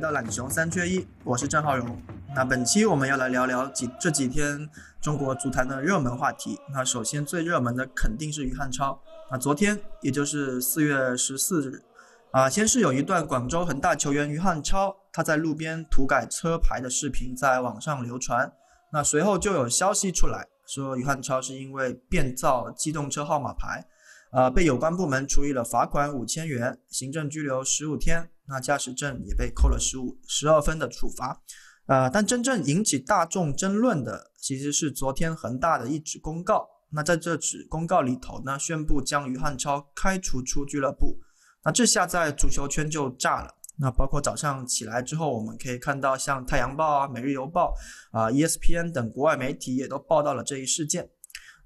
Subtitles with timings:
[0.00, 2.00] 到懒熊三缺一，我是郑浩荣。
[2.34, 4.66] 那本期我们要来聊聊几这几天
[4.98, 6.58] 中国足坛的热门话题。
[6.72, 8.98] 那首先最热门的肯定是于汉超。
[9.30, 11.82] 那昨天也就是四月十四日，
[12.30, 18.50] 啊，先是有一段广州恒大球员于汉超他在路边涂改车牌的视频在网上流传。
[18.94, 23.84] 那随后就有消息出来说，于汉超是因为变造机动车号码牌，
[24.32, 28.30] 呃，被有关部门处以了罚款五千元、行政拘留十五天。
[28.50, 31.40] 那驾驶证也被扣了十五十二分的处罚，
[31.86, 36.68] 呃，但真正引起大众争论的其实是昨天恒大的一纸公告。
[36.92, 41.20] 那在这纸公告里头呢，宣布将于汉超开除出俱乐部。
[41.64, 43.54] 那这下在足球圈就炸了。
[43.78, 47.72] 那包括早上起来之后，我们可以看到像《太阳报》啊、《每日邮报》
[48.18, 51.08] 啊、ESPN 等国外媒体也都报道了这一事件。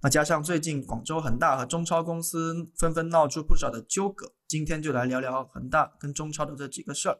[0.02, 4.30] 那加上最近广州恒大和中超公司纷纷闹出不少的纠葛。
[4.54, 7.18] 今天就来聊聊恒大跟中超的这几个事儿。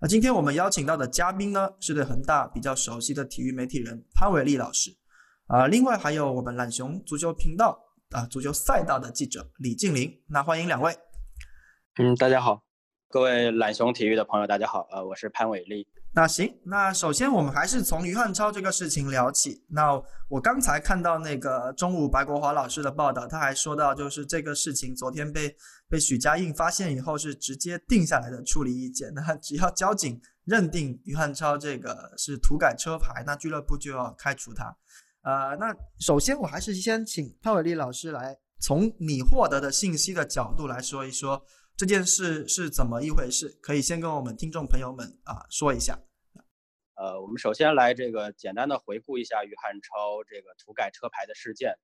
[0.00, 4.96] 那今天我们邀请到的嘉宾呢，是对恒大比较熟悉的体育媒体人潘伟丽老师，
[5.48, 7.76] 啊，另外还有我们懒熊足球频道
[8.10, 10.08] 啊足球赛道的记者李静林。
[10.28, 10.96] 那欢迎两位。
[11.98, 12.62] 嗯，大家好，
[13.08, 15.88] 各位懒熊体育的朋友，大家好，呃，我是潘伟丽。
[16.14, 19.64] 那行，那首先我们还是从于汉超这个事情聊起。
[19.70, 25.56] 那我刚才看到那个中午白国华老师的报道，他还说到，就是这个事情昨天被
[25.92, 29.12] 被许家印发现以后，是直接定下来的处理意见。
[29.12, 34.74] 那只要交警认定于汉超这个是涂改车牌，那俱乐部就要开除他。
[35.20, 41.44] 呃，那首先我还是先请潘伟丽老师来从你获得的信息的角度来说一说。
[41.76, 43.58] 这件事是怎么一回事？
[43.60, 45.98] 可以先跟我们听众朋友们啊说一下。
[46.94, 51.74] 呃，我们首先来这个简单的回顾一下于汉超这个涂改车牌的事件。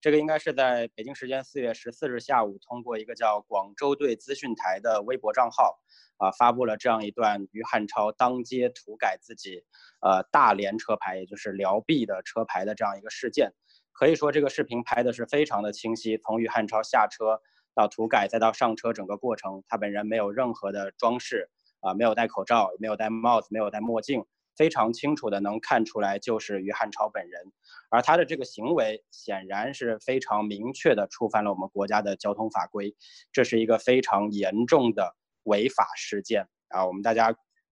[0.00, 5.78] 这个应该是在北京时间四月十四日下午，通过一个叫广州队资讯台的微博账号
[6.16, 9.64] 啊，发布了这样一段于汉超当街涂改自己
[10.00, 13.52] 呃大连车牌，也就是辽 B 的车牌的这样一个事件。
[13.92, 17.40] 可以说这个视频拍的是非常的清晰，从于汉超下车。
[17.72, 27.40] 到涂改再到上车，整个过程他本人没有任何的装饰啊，没有戴口罩，没有戴帽子，没有戴墨镜，非常清楚的能看出来就是于汉超本人。
[27.90, 32.94] 而他的这个行为显然是非常明确的触犯了我们国家的交通法规，
[33.32, 36.86] 这是一个非常严重的违法事件啊！
[36.86, 37.34] 我们大家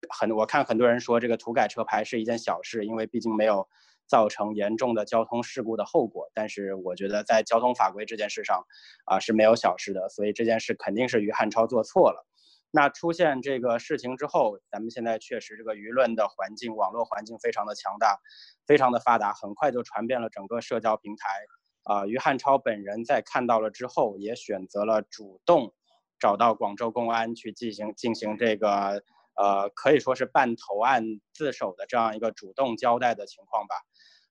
[0.09, 3.67] 很我看很多人说这个涂改车牌是一件小事，因为毕竟没有。
[4.07, 8.61] 造成严重的交通事故的后果，但是我觉得在交通法规这件事上，
[9.05, 12.27] 啊是没有小事的，所以这件事肯定是于汉超做错了。
[12.71, 18.17] 那出现这个事情之后，咱们现在确实这个舆论的环境、网络环境非常的强大，
[18.65, 21.27] 非常的发达，很快就传遍了整个社交平台。
[21.83, 25.73] 啊，于汉超本人在看到了之后，也选择了主动
[26.19, 29.03] 找到广州公安去进行进行这个，
[29.35, 31.03] 呃，可以说是办投案
[31.33, 33.75] 自首的这样一个主动交代的情况吧。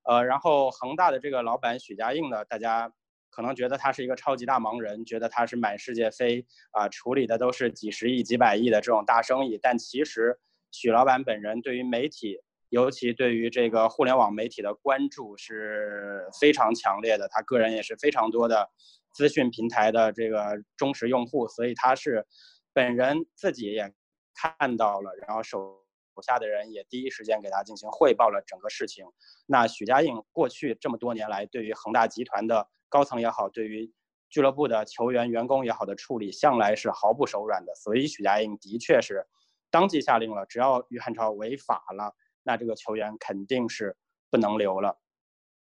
[0.04, 2.92] 呃，然后恒大的这个老板许家印呢，大家
[3.30, 9.58] 可能觉得他是一个超级大忙人，觉得他是满世界飞啊，处理的都是几十亿、几百亿的这种大生意。
[9.62, 10.38] 但其实
[10.70, 12.38] 许老板本人对于媒体，
[12.68, 17.28] 尤其对于这个互联网媒体的关注是非常强烈的。
[17.28, 18.68] 他个人也是非常多的
[19.14, 22.26] 资讯平台的这个忠实用户，所以他是
[22.72, 23.92] 本人自己也
[24.34, 25.78] 看到了，然后手。
[26.14, 29.06] 手下的人也第一时间给他进行汇报了整个事情。
[29.46, 33.92] 那许家印过去这么多年来，对于恒大集团的高层也好，对于
[34.28, 37.74] 俱乐部的球员、员工也好的处理，向来是毫不手软的。
[37.74, 39.26] 所以许家印的确是
[39.70, 43.96] 当即下令了，只要于汉超违法了，那这个球员肯定是
[44.30, 44.98] 不能留了。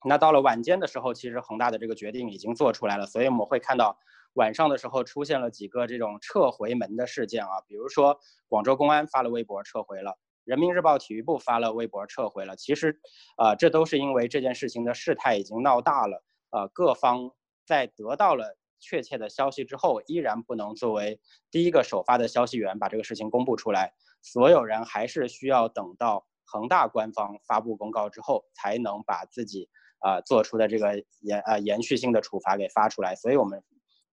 [0.04, 3.98] 那到了晚间的时候，其实恒大的这个决定已经做出来了，所以我们会看到
[4.34, 10.16] 晚上的时候出现了几个这种撤回门的事件啊，比如说广州公安发了微博撤回了。
[10.48, 12.56] 人民日报体育部发了微博撤回了。
[12.56, 12.98] 其实，
[13.36, 16.24] 呃，这都是因为这件事情的事态已经闹大了。
[16.48, 17.30] 呃，各方
[17.66, 23.92] 在得到了确切的消息之后，依然不能作为第一个首发的消息源把这个事情公布出来。
[24.22, 29.68] 所有人还是需要等到恒大官方发布公告之后，才能把自己
[29.98, 33.62] 啊做出的这个延呃延续性的处罚给发出来，所以我们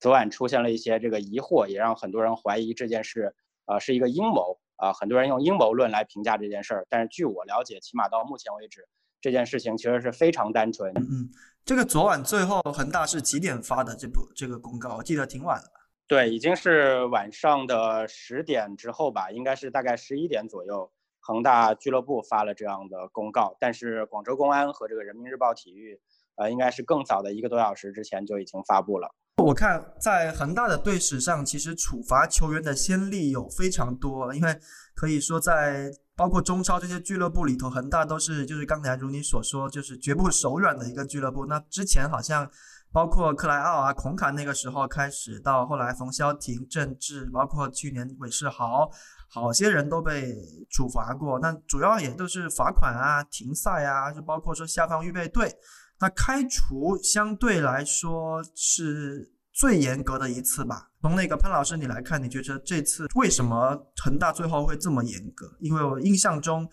[0.01, 3.33] 昨晚出现了一些这个疑惑，也让很多人怀疑这件事
[3.63, 8.87] 啊是一个阴谋啊，很多人用阴谋论来评价这件事儿，但是据我了解，起码到目前为止，
[9.21, 10.91] 这件事情其实是非常单纯。
[10.95, 11.29] 嗯，
[11.63, 14.97] 这个昨晚最后恒大是几点发的这部这个公告？
[14.97, 15.71] 我记得挺晚的。
[16.07, 23.57] 对，已经是晚上的十点之后吧，应该是大概十一点左右，恒大俱乐部发了这样的公告。
[23.59, 25.99] 但是广州公安和这个人民日报体育，
[26.35, 29.15] 呃，应该是更早的一个多小时之前就已经发布了。
[29.43, 34.59] 我看在恒大的队史上，其实处罚球员的先例有非常多，因为
[34.95, 41.45] 可以说在包括中超这些俱乐部里头，恒大都是就是刚才如你所说，就是绝不手软的一个俱乐部。
[41.45, 42.49] 那之前好像。
[42.93, 48.89] 包括克莱奥啊、孔卡那个时候开始，到后来冯潇霆、郑智，包括去年韦世豪，
[49.27, 50.33] 好些人都被
[50.69, 51.37] 处罚过。
[51.39, 55.53] 那主要也都是罚款啊、停赛啊，就包括说下放预备队。
[55.99, 60.91] 那开除相对来说是最严格的一次吧。
[61.01, 65.55] 从那个潘老师你来看，你觉得这次为什么恒大最后会这么严格？
[65.59, 66.69] 因为我印象中。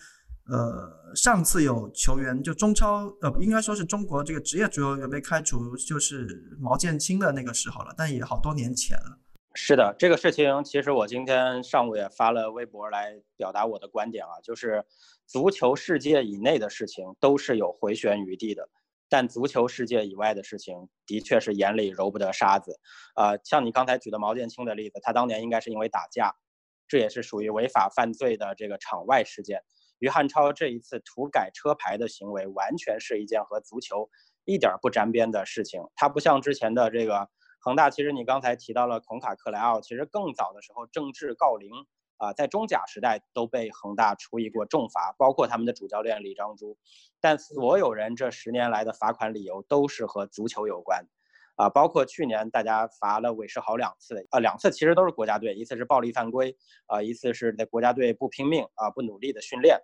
[0.50, 9.20] 呃，上次有球员就中超，呃，应该说是中国这个职业足球员被开除，就是毛剑卿的那个时候了，但也好多年前了。
[9.54, 14.84] 是的，这个事情其实我今天上午也发了微博来表达我的观点啊，就是
[15.28, 18.68] 足球世界以内的事情都是有回旋余地的，
[19.12, 22.80] 但足球世界以外的事情的确是眼里揉不得沙子。
[23.14, 26.34] 呃，像你刚才举的毛剑卿的例子，他当年应该是因为打架，
[26.88, 29.60] 这也是属于违法犯罪的这个场外事件。
[29.98, 34.08] 于汉超这一次涂改车牌的行为，完全是一件和足球
[34.46, 35.82] 一点不沾边的事情。
[35.94, 37.28] 他不像之前的这个
[37.60, 41.70] 恒大，其实你刚才提到了孔卡克莱奥，其实更早的时候郑智郜林
[42.22, 46.76] 啊，在中甲时代都被恒大处以过重罚，包括他们的主教练李章洙。
[47.20, 51.04] 但所有人这十年来的罚款理由都是和足球有关，
[51.56, 59.80] 啊，包括去年大家罚了韦世豪两次，啊，两次其实都是国家队，一次是暴力犯规，啊，一次是在国家队不拼命啊，不努力的训练。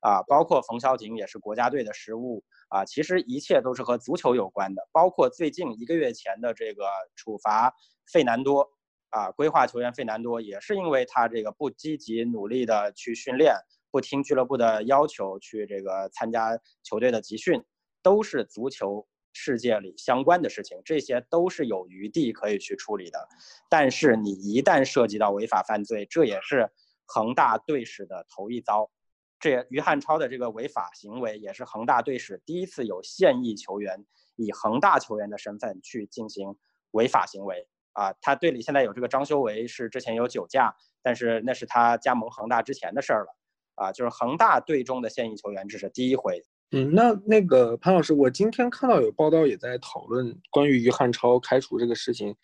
[0.00, 4.88] 啊，包括冯潇霆也是国家队的失误啊，其实一切都是和足球有关的。
[4.90, 7.72] 包括最近一个月前的这个处罚
[8.12, 8.68] 费南多
[9.12, 13.54] 啊，规划球员费南多也是因为他这个不积极努力的去训练，
[13.90, 17.62] 不听俱乐部的要求去这个参加球队的集训，
[18.02, 23.28] 都是足球世界里相关的事情，这些都是有余地可以去处理的。
[23.68, 26.70] 但是你一旦涉及到违法犯罪，这也是
[27.04, 28.90] 恒大队史的头一遭。
[29.38, 34.06] 这于汉超的这个违法行为，也是恒大队史第一次有现役球员
[34.36, 36.56] 以恒大球员的身份去进行
[36.92, 38.12] 违法行为啊！
[38.20, 43.36] 他队里现在有这个张修为，是之前有酒驾，但是那是他加盟恒大之前的事儿了
[43.74, 43.92] 啊！
[43.92, 46.42] 就是恒大队中的现役球员，这是第一回。
[46.70, 52.34] 嗯，那那个潘老师，我今天看到有报道也在讨论关于于汉超开除这个事情，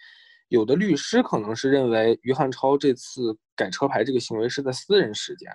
[0.48, 5.50] 有的律师可能是认为于汉超这次改车牌这个行为是在私人时间。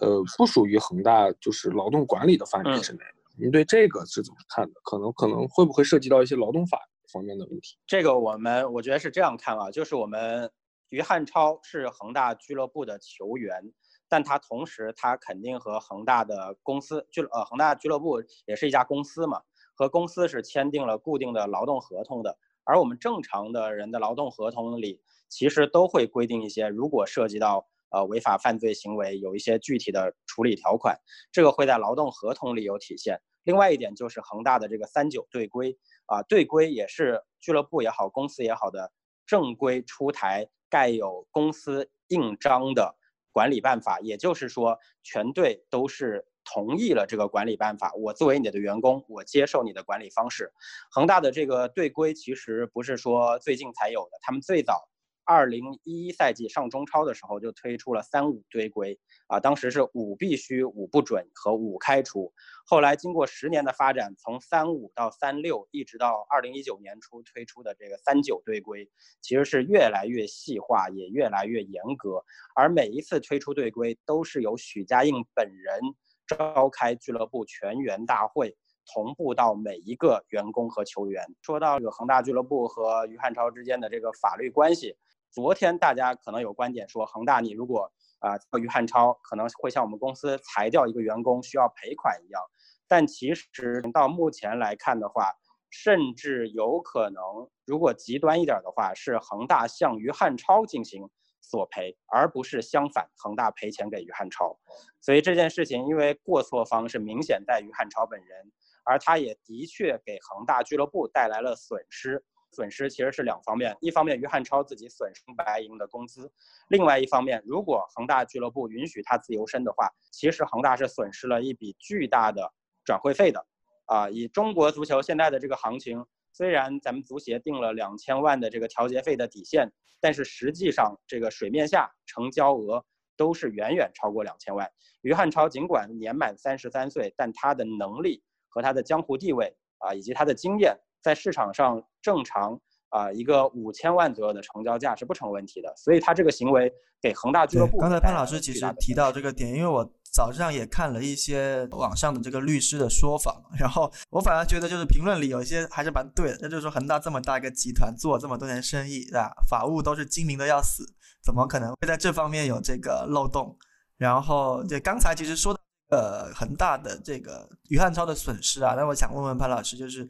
[0.00, 3.00] 呃，不属于恒大就是劳动管理的范围之内。
[3.38, 4.74] 您对这个是怎么看的？
[4.84, 6.78] 可能可能会不会涉及到一些劳动法
[7.12, 7.76] 方面的问题？
[7.86, 10.50] 这个我们我觉得是这样看啊，就是我们
[10.88, 13.62] 于汉超是恒大俱乐部的球员，
[14.08, 19.42] 但他同时他肯定和恒大的公司俱呃恒大俱乐部也是一家公司嘛，
[19.74, 22.38] 和公司是签订了固定的劳动合同的。
[22.64, 27.68] 而我们正常的人的劳动合同里，其实都会规定一些，如果涉及到。
[27.94, 30.96] 呃，违法犯罪行为有一些具体的处理条款，
[31.30, 33.20] 这个会在劳动合同里有体现。
[33.44, 38.92] 另外一点就是恒大的这个三九队规啊，队规也是俱乐部也好，公司也好的
[39.26, 42.96] 正规出台盖有公司印章的
[43.32, 43.98] 管理办法。
[44.00, 47.92] 也就是说，全队都是同意了这个管理办法。
[47.94, 50.52] 我作为你的员工，我接受你的管理方式。
[50.90, 54.88] 恒大的这个队规其实不是说最近才有的，他们最早。
[55.24, 62.32] 二零一一赛季上中超的时候就推出了三五队规啊，当时是五必须、五不准和五开除。
[62.66, 72.24] 后来经过十年的发展，从三五到三六，一直到二零一九年初推出的这个三九队规，其实是越来越细化，也越来越严格。
[72.54, 75.80] 而每一次推出队规，都是由许家印本人
[76.26, 78.56] 召开俱乐部全员大会。
[78.84, 81.24] 同步到每一个员工和球员。
[81.40, 84.96] 说到这个恒大俱乐部和于汉超之间的这个法律关系，
[85.32, 92.42] 昨天大家可能有观点说，恒大你如果啊于汉超可能会像我们公司裁掉一个员工需要赔款一样。
[92.86, 95.32] 但其实到目前来看的话，
[95.70, 97.22] 甚至有可能，
[97.64, 101.08] 如果极端一点的话，是恒大向于汉超进行
[101.40, 104.58] 索赔，而不是相反，恒大赔钱给于汉超。
[105.00, 108.52] 所以这件事情，因为过错方是明显在于汉超本人。
[108.84, 112.24] 而他也的确给恒大俱乐部带来了损失。
[112.52, 116.30] 损失其实是两方面，一方面于汉超自己损失白银的工资，
[116.68, 122.52] 另外一方面，如果恒大俱乐部允许他自由身的话，其实恒大是损失了一笔巨大的
[122.84, 123.46] 转会费的。
[123.86, 132.84] 啊，以中国足球现在的这个行情，虽然咱们足协定了两千万的这个调节费的底线，但是实际上这个水面下成交额
[133.16, 134.70] 都是远远超过两千万。
[135.00, 140.78] 于汉超尽管年满三十三岁，但他的能力和他的江湖地位啊，以及他的经验。
[141.02, 147.78] 在市场上正常啊，一个五千万左右的成交价是不成问题的，所以他这个行为给恒大俱乐部。
[147.78, 159.32] 刚才潘老师其实提到这个点，因为我早上也看了一些网上的这个律师的说法，然后我反而觉得就是评论里有一些还是蛮对的，那就是说恒大这么大一个集团做这么多年生意，对吧？
[159.48, 160.84] 法务都是精明的要死，
[161.24, 163.56] 怎么可能会在这方面有这个漏洞？
[163.96, 170.06] 然后对刚才其实说呃恒大的这个于汉超的损失啊，那我想问问潘老师，就是。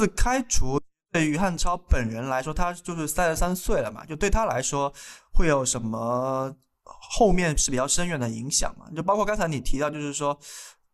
[0.00, 0.80] 自开除
[1.12, 4.90] 对于汉超本人来说，他就是三十三岁了嘛，就对他来说
[5.34, 8.86] 会有什么后面是比较深远的影响嘛？
[8.96, 10.38] 就包括刚才你提到，就是说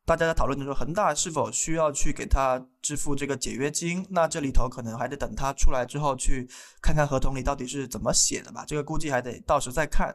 [0.05, 4.05] 大家在讨论的时候，恒大是否需要去给他支付这个解约金？
[4.11, 6.51] 那这里头可能还得等他出来之后去
[6.83, 10.13] 看看合同里到底是怎么写的吧，这个估计还得到时再看。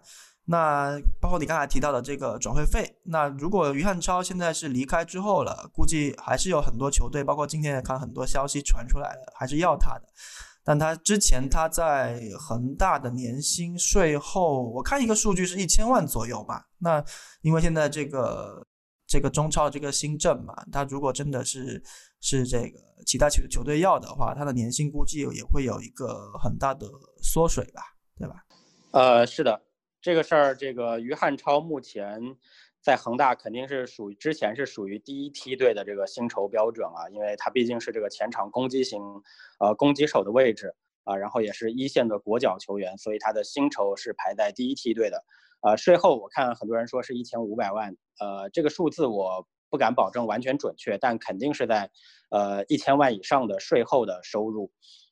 [0.51, 10.03] 那包括你刚才提到的这个转会费，那如果于汉超现在是离开之后了，估计还是有很多球队，包括今天也看很多消息传出来了，还是要他的。
[10.63, 16.67] 但他之前他在恒大的年薪税后，我看一个数据是一千万左右吧。
[16.79, 17.01] 那
[17.41, 18.62] 因为现在这个
[19.08, 21.81] 这个中超这个新政嘛，他如果真的是
[22.20, 26.86] 是这个其他球球队要的话，他的年薪估计也会有一个很大的
[27.24, 27.81] 缩水吧，
[28.17, 28.36] 对吧？
[28.91, 29.62] 呃，是的。
[30.01, 32.20] 这个事儿，这个于汉超目前
[32.81, 39.00] 在恒大肯定是属于之前是属于第一梯队的这个薪酬标准啊，因为他毕竟是这个前场攻击型，
[39.60, 45.24] 呃攻击手的位置啊，然后也是一线的国脚球员，所以他的薪酬是排在第一梯队的。
[45.62, 51.91] 呃，税后我看很多人说是一千五百万，呃，这个数字我不敢保证完全准确，但肯定是在
[52.31, 54.72] 呃一千万以上的税后的收入。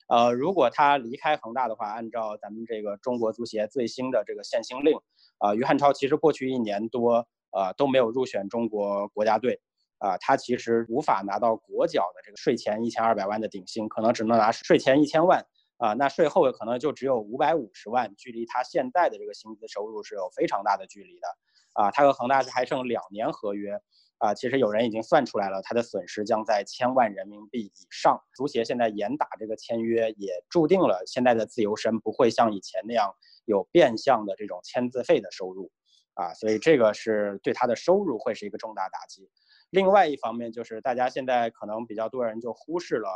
[0.09, 4.97] 呃，如果他离开恒大的话，按照咱们这个中国足协最新的这个限薪令，
[5.37, 9.61] 啊，于汉超其实过去一年多，呃，都没有入选中国国家队，
[9.99, 15.45] 啊，他其实无法拿到国脚的这个税前一千二百万的顶薪，可能只能拿税前一千万，
[15.77, 21.27] 啊，那税后可能就只有五百五十万，距离他现在的这个薪资收入是有非常大的距离的，
[21.73, 23.79] 啊，他和恒大还剩两年合约。
[24.19, 28.21] 啊，其实有人已经算出来了，他的损失将在千万人民币以上。
[28.35, 35.71] 足协现在严打这个签约，也注定了现在的自由身不会像以前那样有变相的这种签字费的收入，
[36.15, 39.29] 啊，所以这个是对他的收入会是一个重大打击。
[39.69, 43.09] 另外一方面就是大家现在可能比较多人就忽视了，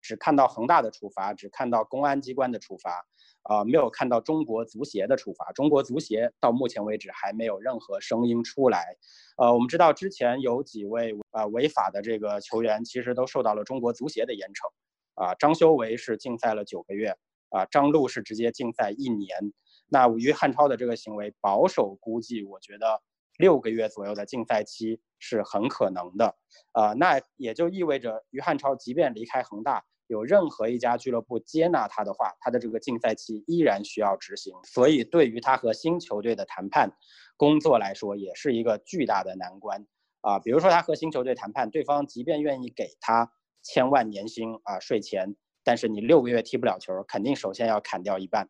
[0.00, 3.04] 只看到恒大的处罚，只看到公安机关的处罚。
[3.48, 5.52] 啊，没有看到中国足协的处罚。
[5.52, 8.96] 中国足协到目前为止还没有任何声音出来。
[9.36, 14.68] 呃，我们知道之前有几位呃违法的这个球员，其实都受到了中国足协的严惩。
[15.14, 17.16] 啊，张修为是禁赛了九个月，
[17.50, 19.52] 啊，张璐是直接禁赛一年。
[19.88, 23.00] 那于汉超的这个行为，保守估计，我觉得
[23.38, 26.34] 六个月左右的禁赛期是很可能的。
[26.72, 29.84] 啊，那也就意味着于汉超即便离开恒大。
[30.08, 34.54] 有任何一家俱乐部接纳他的话，他的这个禁赛期依然需要执行。
[34.64, 36.90] 所以，对于他和新球队的谈判
[37.36, 39.84] 工作来说，也是一个巨大的难关
[40.20, 40.38] 啊。
[40.38, 43.30] 比如说，他和新球队谈判，对方即便愿意给他
[43.62, 45.34] 千万年薪啊税前，
[45.64, 48.48] 但是你六个月踢不了球，肯定首先要砍掉一半，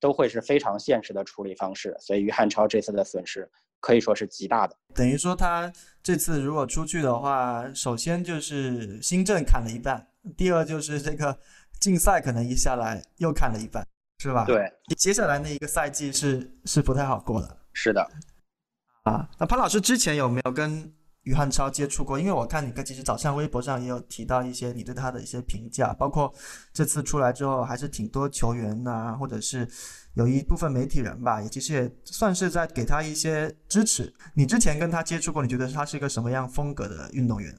[0.00, 1.94] 都会是非常现实的处理方式。
[2.00, 4.74] 所以，于汉超这次的损失可以说是极大的。
[4.94, 5.70] 等于说，他
[6.02, 10.08] 这次如果出去的话，首先就是新政砍了一半。
[10.36, 11.38] 第二就是这个
[11.80, 13.86] 竞赛可能一下来又看了一半，
[14.18, 14.44] 是吧？
[14.44, 17.58] 对，接下来那一个赛季是是不太好过的。
[17.72, 18.08] 是的，
[19.02, 22.18] 啊，那潘老师之前有没有跟于汉超接触过？
[22.18, 26.32] 因为我看你跟其实早上微博上也有提到一些你对他的一些评价，包括
[26.72, 29.68] 这次出来之后还是挺多球员呐，或者是
[30.14, 34.14] 有一部分媒体人吧，也其实也算是在给他一些支持。
[34.34, 37.58] 你之前跟他接触过，你觉得他是一个什么样风格的运动员？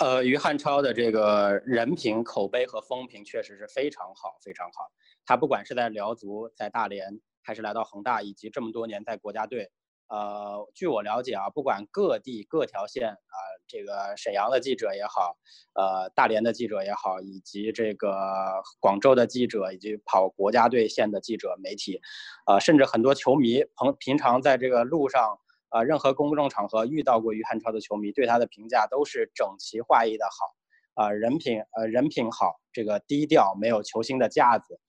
[0.00, 4.90] 呃，于汉超的这个人品、口碑和风评确实是非常好，非常好。
[5.26, 9.70] 他不管是在辽足、在大连，还是来到恒大，以及这么多年在国家队，
[10.08, 13.36] 呃，据我了解啊，不管各地各条线啊，
[13.68, 15.36] 这个沈阳的记者也好，
[15.74, 22.00] 呃，大连的记者也好，以及这个广州的记者，以及跑国家队线的记者、媒体，
[22.46, 25.38] 呃，甚至很多球迷朋平常在这个路上。
[25.70, 34.80] 啊，任何公众场合遇到过于汉超的球迷，对他的评价都是整齐划一的好，啊，人品呃人品好，这个低调，没有球星的架子。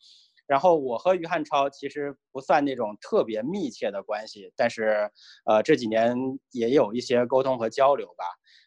[0.47, 5.09] 然后我和于汉超其实不算那种特别密切的关系，但是
[5.45, 6.15] 呃这几年
[6.51, 8.25] 也有一些沟通和交流吧。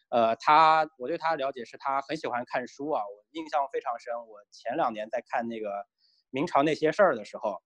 [0.09, 4.13] 呃，他我对他的了解是他很喜欢看书啊，我印象非常深。
[4.15, 5.69] 我前两年在看那个
[6.31, 7.61] 明朝那些事儿的时候。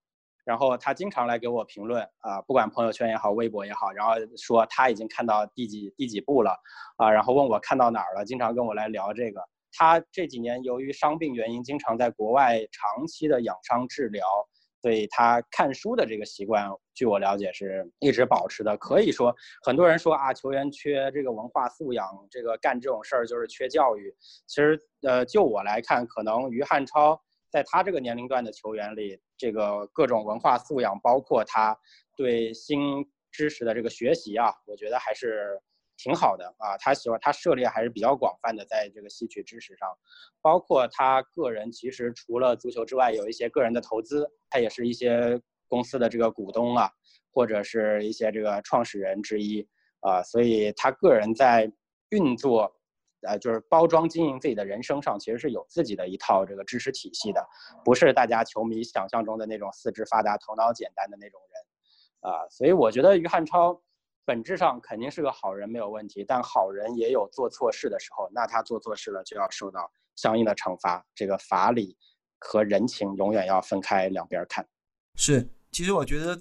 [0.46, 6.58] 然后他经常来给我评论啊，不管朋友圈也好，微博也好，然后说他已经看到第几第几部了，
[6.98, 9.42] 啊，然后问我看到哪儿了，经常跟我来聊这个。
[9.72, 14.26] 他这几年由于伤病原因，经常在国外长期的养伤治疗，
[14.82, 18.76] 所以他看书的这个习惯，据我了解是一直保持的。
[18.78, 19.32] 可以说，
[19.64, 24.12] 很多人说啊，球员缺这个文化素养，这个干这种事儿就是缺教育。
[24.48, 27.22] 其实，呃，就我来看，可能于汉超。
[27.50, 31.78] 在他这个年龄段的球员里，这个各种文化素养，包括他
[32.16, 35.60] 对新知识的这个学习啊，我觉得还是
[35.98, 36.78] 挺好的啊。
[36.78, 39.90] 他喜欢他涉猎还是比较广泛的，在这个戏曲知识上，
[40.42, 46.90] 包括他个人其实除了足球之外，有一些个人的投资，他也是一些公司的这个股东啊，
[47.32, 49.68] 或者是一些这个创始人之一
[50.02, 51.72] 啊，所以他个人在
[52.10, 52.76] 运作。
[53.22, 57.46] 呃，就是包装经营自己的人生上，其实是有自己的一套这个知识体系的，
[57.84, 63.82] 不是大家球迷想象中的那种四肢发达、头脑简单的那种人，啊，所以我觉得于汉超
[64.26, 66.24] 本质上肯定是个好人，没有问题。
[66.24, 71.06] 但好人也有做错事的时候，那他做错事了就要受到相应的惩罚。
[71.14, 71.98] 这个法理
[72.40, 74.68] 和人情永远要分开两边看。
[75.16, 76.40] 是，其实我觉得。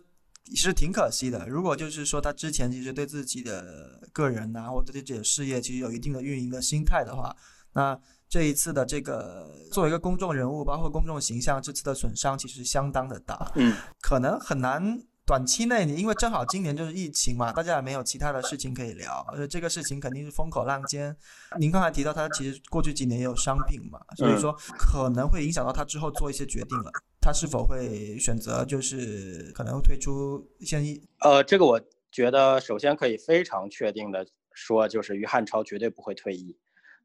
[0.50, 1.48] 其实挺可惜的。
[1.48, 7.34] 如果就是说他之前其实对自己的个人呐，或者对自己的事业，其实有一定的运营的心态的话，
[7.72, 13.52] 那这一次的这个作为一个公众人物，包括公众形象，这次的损伤其实相当的大。
[13.54, 21.14] 嗯，可能很难短期内，你因为正好今年就是疫情嘛，大家也没有其他的事情可以聊，而且这个事情肯定是风口浪尖。
[21.58, 26.90] 您刚才提到他其实过去几年也有伤病嘛，所以说可能会影响到他之后做一些决定了。
[27.28, 31.06] 他是否会选择就是可能退出现役？
[31.20, 31.78] 呃，这个我
[32.10, 36.56] 觉得首先可以非常确定的说，就是于汉超绝对不会退役，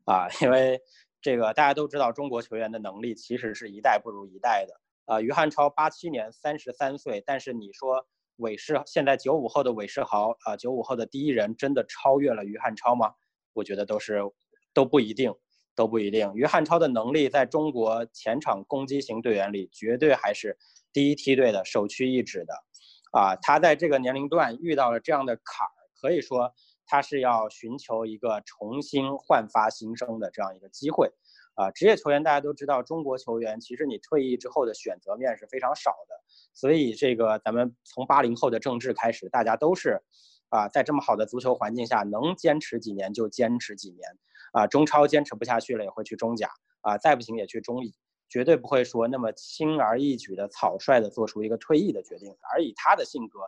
[0.05, 0.79] 啊，因为
[1.21, 4.79] 这个大家都知道，中国球员的能力其实是一代不如一代的。
[5.13, 13.11] 啊，于汉超八七年三十三岁，但是你说韦世现在九五后的韦世豪啊，九五后的第一人真的超越了于汉超吗？
[13.51, 14.21] 我觉得都是
[14.73, 15.33] 都不一定。
[15.75, 16.31] 都不一定。
[16.35, 20.57] 于汉超的能力在中国前场攻击型队员里，绝对还是
[20.91, 22.53] 第一梯队的首屈一指的。
[23.11, 26.51] 啊，他在这个年龄段遇到了这样的坎儿，可以说
[26.85, 31.11] 他是要寻求一个重新焕发新生的这样一个机会。
[31.55, 36.15] 啊，职业球员大家都知道，中国球员其实你退役之后的选择面是非常少的。
[36.55, 40.01] 所以这个咱们从八零后的郑智开始，大家都是
[40.49, 44.01] 啊，在这么好的足球环境下，能坚持几年就坚持几年。
[44.53, 46.47] 啊，中超坚持不下去了也会去中甲
[46.81, 47.91] 啊，再不行也去中乙，
[48.29, 52.29] 绝对不会说那么轻而易举的草率的做出一个退役的决定。
[52.53, 53.39] 而以他的性格，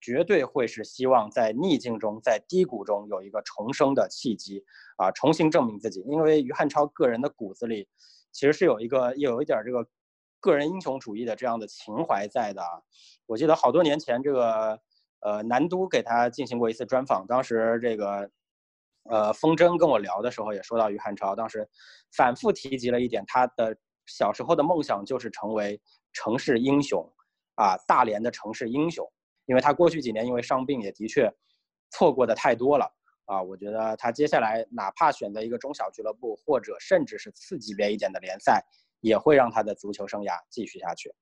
[0.00, 4.64] 绝对会是希望在逆境中，在低谷中有一个重生的契机
[4.96, 6.00] 啊，重新证明自己。
[6.06, 7.86] 因为于汉超个人的骨子里，
[8.32, 9.86] 其实是有一个有一点这个
[10.40, 12.80] 个人英雄主义的这样的情怀在的啊。
[13.26, 14.80] 我记得好多年前，这个
[15.20, 18.30] 呃南都给他进行过一次专访，当时这个。
[19.08, 21.68] 呃，风筝跟我聊的时候也说到于汉超，当时
[22.12, 25.80] 反复提及了一点，他的小时候的梦想就是成为
[26.12, 27.04] 城市英雄，
[27.54, 29.06] 啊，大连的城市英雄。
[29.46, 31.32] 因为他过去几年因为伤病也的确
[31.90, 32.92] 错过的太多了，
[33.26, 38.60] 啊，我觉得他接下来哪怕选择一个中小俱乐部，或者甚至是次级别一点的联赛，
[39.00, 41.14] 也会让他的足球生涯继续下去。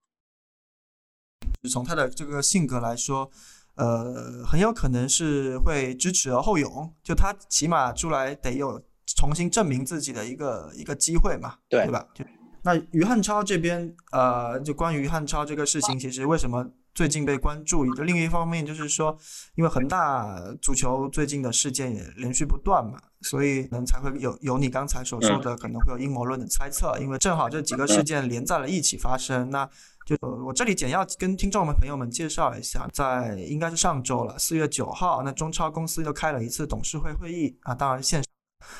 [1.70, 3.30] 从他的这个性格来说。
[3.76, 8.80] 呃，很有可能是会知耻而后勇，就他起码出来得有
[9.16, 12.06] 重新证明自己的一个一个机会嘛，对对吧？
[12.14, 12.24] 就
[12.62, 17.84] 那于汉超这边，呃，就关于于汉超这个事情，其实为什么最近被关注？
[17.84, 19.18] 另一方面就是说，
[19.56, 29.68] 因为恒大足球最近的事件也连续不断嘛，所以可能才会有有你刚才所说的可能会有阴谋论的猜测，因为正好这几个事件连在了一起发生，那。
[30.04, 38.30] 就我这里简要跟听众们朋友们介绍一下，在应该是上周了，四月九号，那中超公司又开了一次董事会会议啊，当然线上。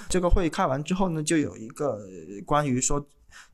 [0.08, 1.98] 这个会议开完之后呢，就有一个
[2.44, 3.02] 关于说，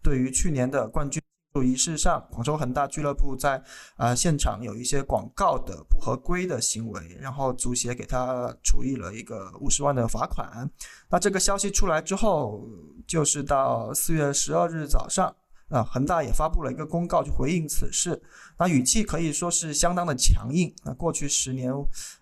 [0.03, 1.23] 对于去年的冠军
[1.65, 3.63] 仪式上，广州恒大俱乐部在
[3.97, 10.69] 啊现场有一些广告的不合规的行为，然后足协给他处以了一个五十万的罚款。
[11.09, 12.69] 那这个消息出来之后，
[13.07, 15.33] 就是到四月十二日早上。
[15.71, 18.21] 啊，恒大也发布了一个公告去回应此事，
[18.59, 20.71] 那语气可以说是相当的强硬。
[20.85, 21.73] 那过去十年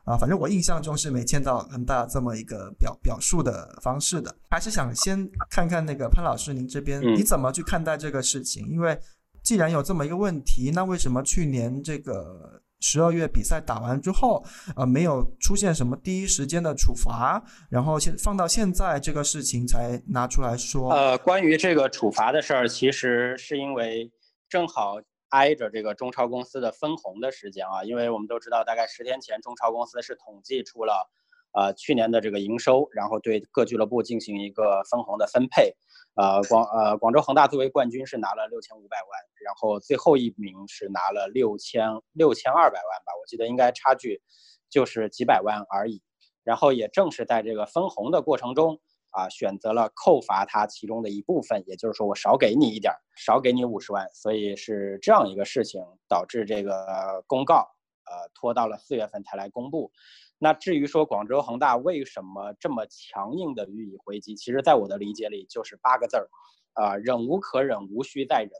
[0.05, 4.33] 啊，反正我印象中是没见到恒大这么一个表表述的方式的。
[4.51, 8.69] 还是想先看看那个潘老师，您这边你怎么去看待这个事情？
[8.69, 8.97] 因为
[9.43, 12.63] 既然有这么一个问题，那为什么去年这个？
[12.81, 14.45] 十二月比赛打完之后，
[14.77, 20.93] 呃，没有出现什么第一时间的处罚，然后现放到现在这个事情才拿出来说。
[20.93, 24.11] 呃，关于这个处罚的事儿，其实是因为
[24.49, 24.97] 正好
[25.31, 31.11] 挨着这个中超公司的分红的时间啊，因为我们都知道，大概十天前中超公司是统计出了。
[31.53, 35.75] 呃，去年的这个营收，然后对各俱乐部进行一个分红的分配。
[36.15, 44.21] 呃，广呃广州恒大作为冠军是拿了六千五百万，然后最后一名是拿了六千六千二百万吧，我记得应该差距
[44.69, 46.03] 就是几百万而已。
[46.43, 48.81] 然后也正是在这个分红的过程中
[49.11, 57.69] 啊，选择了扣罚他其中的一部分，也就是说我少给你一点，少给你五十万，所以是这样一个事情导致这个公告
[58.11, 59.93] 呃拖到了四月份才来公布。
[60.39, 66.29] 那至于说广州恒大为什么这么强硬的予以回击，其实在我的理解里就是八个字儿，
[66.75, 68.51] 啊，忍无可忍，无需再忍。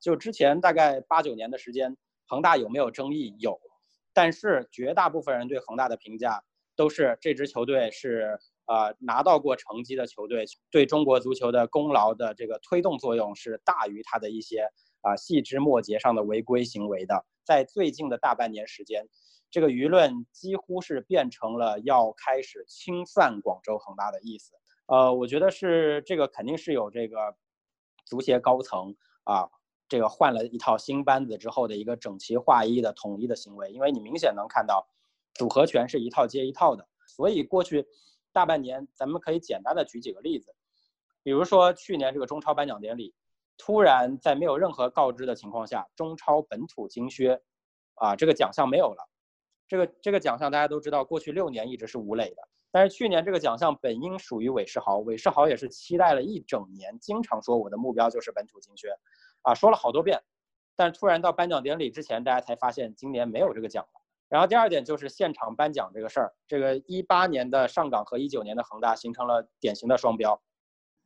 [0.00, 3.34] 就之前大概八九年的时间，恒大有没有争议？
[3.38, 3.60] 有，
[4.14, 6.42] 但是绝大部分人对恒大的评价
[6.74, 14.70] 都是这支球队是呃拿到过成绩的球队，对中国足球的功劳的这个推动作用是大于他的一些
[15.06, 17.24] 啊细枝末节上的违规行为的。
[17.44, 19.06] 在最近的大半年时间。
[19.48, 24.52] 这个舆论几乎是变成了要开始清算广州恒大的意思。
[24.86, 27.16] 呃，我觉得是这个肯定是有这个
[28.04, 29.48] 足协高层啊，
[29.88, 33.70] 这个换了一套新班子之后的一个整齐划一的统一的行为。
[33.70, 34.86] 因为你明显能看到
[35.34, 36.86] 组合拳是一套接一套的。
[37.06, 37.86] 所以过去
[38.32, 40.54] 大半年，咱们可以简单的举几个例子，
[41.22, 43.14] 比如说去年这个中超颁奖典礼，
[43.58, 47.40] 突然在没有任何告知的情况下，中超本土金靴
[47.94, 49.08] 啊这个奖项没有了。
[49.68, 58.90] 这个这个奖项大家都知道，过去六年一直是吴磊的，但是去年这个奖项本应属于韦世豪，韦世豪也是期待了一整年，经常说我的目标就是本土金靴，
[59.42, 60.22] 啊，说了好多遍，
[60.76, 64.00] 但突然到颁奖典礼之前，大家才发现今年没有这个奖了。
[64.28, 70.40] 然后第二点就是现场颁奖这个事儿，这个一八年的上港和一九年的恒大形成了典型的双标，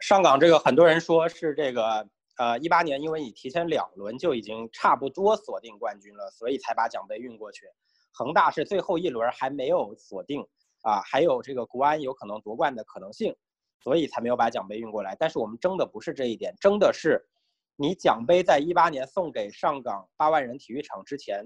[0.00, 7.66] 上港这个很多人说是这个，呃，一八年因为你提前两轮就已经差不多锁定冠军了，所以才把奖杯运过去。
[8.12, 10.40] 恒大是最后一轮还没有锁定
[10.82, 13.36] 啊，还有这个国安有可能夺冠的可能性，
[13.78, 15.14] 所以才没有把奖杯运过来。
[15.18, 17.28] 但是我们争的不是这一点，争的是
[17.76, 21.44] 你奖杯在一八年送给上港八万人体育场之前，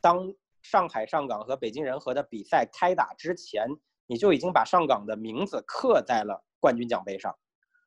[0.00, 3.68] 当上海上港和北京人和的比赛开打之前，
[4.06, 7.38] 你就已经把上港的名字刻在了冠军奖杯上，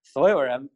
[0.02, 0.70] 所有人。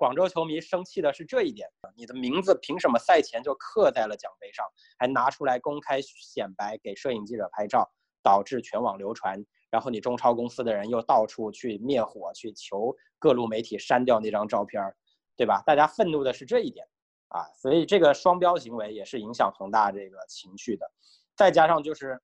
[0.00, 4.64] 广州球迷生气的是这一点，你的名字凭什么赛前就刻在了奖杯上，
[4.98, 7.86] 还拿出来公开显摆给摄影记者拍照，
[8.22, 14.82] 导致全网流传，然后你中超公司的人又到处去灭火，去求各路媒体删掉那张照片，
[15.36, 15.62] 对吧？
[15.66, 16.86] 大家愤怒的是这一点，
[17.28, 20.90] 啊，所以这个双标行为也是影响恒大这个情绪的。
[21.36, 22.18] 再加上就是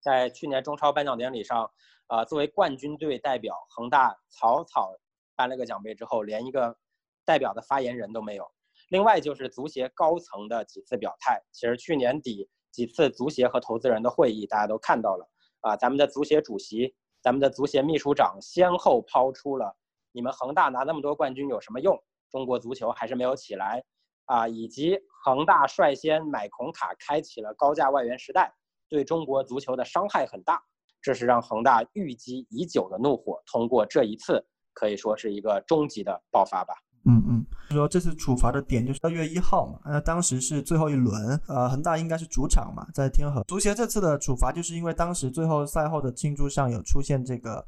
[0.00, 1.70] 在去年中超颁奖典礼上，
[2.06, 4.98] 啊，作为冠军队代表，恒大草草。
[5.38, 6.76] 颁了个奖杯之后，连一个
[7.24, 8.44] 代表的发言人都没有。
[8.88, 15.76] 另外就是足协高层的几次表态，其实去年底几次足协和投资人的会议，大家都看到了啊。
[15.76, 19.76] 咱们的足协主席、咱们的足协秘书长先后抛出了
[20.10, 21.96] “你们恒大拿那么多冠军有什么用？
[22.32, 23.84] 中国足球还是没有起来
[24.24, 28.52] 啊！”以及恒大率先买孔卡，开启了高价外援时代，
[28.88, 30.60] 对中国足球的伤害很大。
[31.00, 34.44] 这是让恒大郁积已久的怒火通过这一次。
[34.78, 36.74] 可以说是一个终极的爆发吧。
[37.04, 43.42] 嗯嗯，说这次处罚的点就是二月一号嘛，那当时是最后一轮，呃，恒大应该是主场嘛，在天河。
[43.48, 47.64] 足协这次的处罚就是因为当时最后赛后的庆祝上有出现这个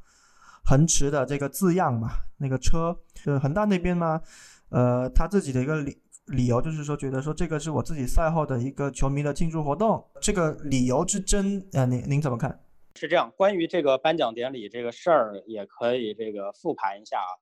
[0.65, 4.21] 恒驰的这个字样嘛，那个车，就恒大那边嘛，
[4.69, 5.97] 呃，他自己的一个理
[6.27, 12.61] 理由就是说，觉得说这个是我自己赛后的一个球迷的庆祝活动，这个理由之真，呃，您您怎么看？
[13.01, 17.33] 是这样，关于这个颁奖典礼这个事儿，也可以这个复盘一下啊。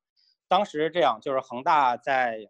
[0.46, 2.48] 当时这样，就是恒大在，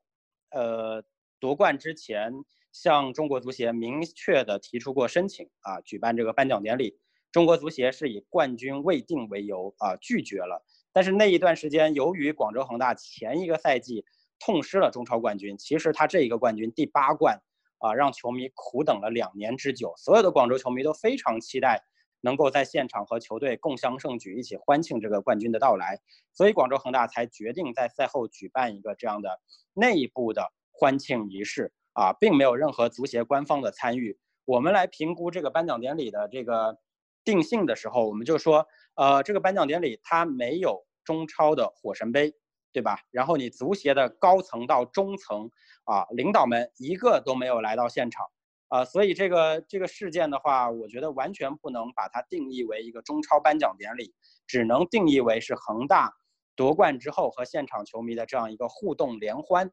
[0.50, 1.02] 呃，
[1.40, 2.30] 夺冠之前
[2.70, 6.98] 向中国足协明确的提出过申请啊，举办这个颁奖典礼。
[7.32, 10.62] 中国足协是以冠军未定为由啊拒绝了。
[10.92, 14.04] 但是那一段时间，由于广州恒大前一个赛季
[14.38, 17.40] 痛失了中超冠军，其实他这一个冠军第八冠
[17.78, 19.94] 啊，让球迷苦等了两年之久。
[19.96, 21.82] 所有的广州球迷都非常期待。
[22.20, 26.00] 能够在现场和球队共襄盛举，一起欢庆这个冠军的到来，
[26.33, 29.40] 所以广州恒大才决定在赛后举办一个这样的
[29.74, 34.18] 内部的欢庆仪式啊，并没有任何足协官方的参与。
[34.44, 36.78] 我们来评估这个颁奖典礼的这个
[37.24, 42.33] 定性的时候，我们就说，呃，这个颁奖典礼它没有中超的火神杯，
[42.72, 42.98] 对吧？
[43.11, 45.50] 然后你足协的高层到中层
[45.85, 48.26] 啊，领导们一个都没有来到现场。
[48.68, 54.14] 啊，所以这个这个事件的话，我觉得完全不能把它定义为一个中超颁奖典礼，
[54.46, 56.12] 只能定义为是恒大
[56.54, 59.66] 夺冠之后和现场球迷的这样一个互动联欢，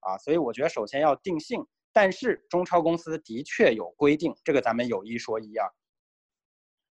[0.00, 1.66] 啊，所以我觉得首先要定性。
[1.94, 5.66] 但是中超公司的确有规定，这个咱们有一说一啊。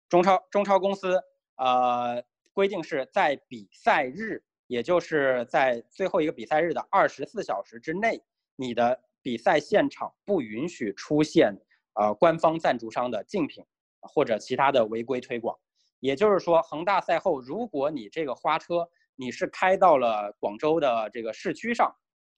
[0.10, 1.20] 中超中超公司
[1.56, 8.24] 呃规定是在比赛日，也就是在最后一个比赛日的二十四小时之内，
[8.56, 9.02] 你的。
[9.22, 11.54] 比赛现场不允许出现
[11.94, 13.64] 呃官方赞助商的竞品
[14.00, 15.58] 或者其他的违规推广。
[16.00, 21.92] 也就是说，恒大赛后，如果你这个花车你是开到了广州的这个市区上，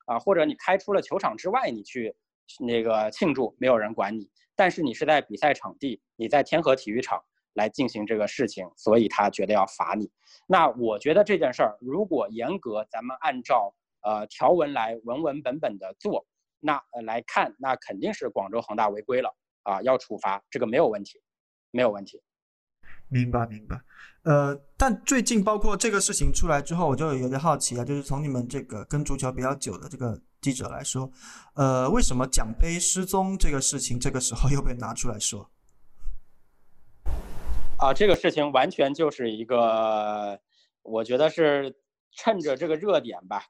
[0.06, 2.16] 啊，或者你开出了球场之外，你去
[2.60, 4.30] 那个庆祝，没有人管你。
[4.56, 7.22] 但是你是在比赛场地，你在天河体育场
[7.54, 10.10] 来进行这个事情，所以他觉得要罚你。
[10.48, 16.26] 那我觉得这件事儿，如果严格咱们按照呃条文来文文本本的做。
[16.60, 21.22] 那呃来看，那肯定是广州恒大违规了啊，要处罚，这个没有问题，
[21.72, 22.22] 没有问题。
[23.08, 23.82] 明白明白。
[24.24, 31.12] 呃，但最近包括这个事情出来之后，我就有点好奇啊，就是从你们这个跟足球比较久的这个记者来说，
[31.56, 35.50] 呃，为什么奖杯失踪这个事情这个时候又被拿出来说？
[37.78, 40.40] 啊，这个事情完全就是一个，
[40.84, 41.76] 我觉得是
[42.12, 43.46] 趁着这个热点吧。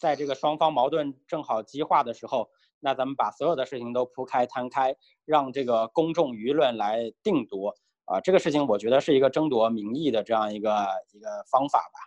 [0.00, 2.48] 在这个双方矛盾正好激化的时候，
[2.80, 7.74] 那咱们把所有的事情都铺开摊开，让这个公众舆论来定夺
[8.06, 12.00] 啊，这个事情我觉得是一个争夺民意的这样一个一个方法吧，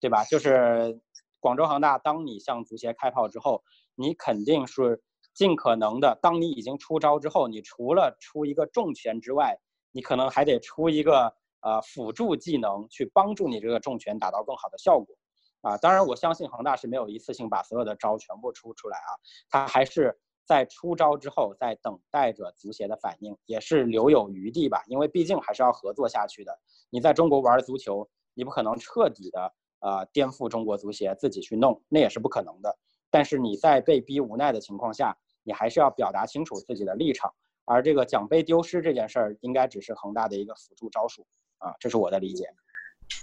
[0.00, 0.22] 对吧？
[0.24, 1.00] 就是
[1.40, 9.56] 广州恒大，当你向足协开炮之后，你肯定是尽可能的，当你已经出招之后，你除了出一个重拳之外，
[9.92, 15.16] 你可能还得出一个呃辅助技能去帮助你这个重拳达到更好的效果。
[15.62, 19.10] 啊，当然，我相信恒大是没有一次性把所有的招全部出出来啊，
[19.50, 26.58] 他还是在出招之后，在等待着足协的反应，也是留有余地吧，因为毕竟还是要合作下去的。
[26.88, 32.78] 你在中国玩足球，你不可能彻底的呃颠覆中国足协，自己去弄，那也是不可能的。
[33.10, 37.32] 但是你在被逼无奈的情况下，你还是要表达清楚自己的立场。
[37.66, 41.26] 而这个奖杯丢失这件事儿，应该只是恒大的一个辅助招数
[41.58, 42.48] 啊，这是我的理解。